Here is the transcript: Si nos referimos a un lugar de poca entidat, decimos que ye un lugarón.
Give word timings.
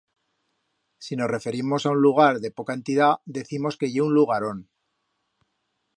Si 1.03 1.13
nos 1.19 1.29
referimos 1.35 1.85
a 1.85 1.91
un 1.95 2.01
lugar 2.07 2.33
de 2.45 2.49
poca 2.57 2.73
entidat, 2.79 3.21
decimos 3.39 3.77
que 3.79 3.91
ye 3.93 4.05
un 4.07 4.13
lugarón. 4.19 4.59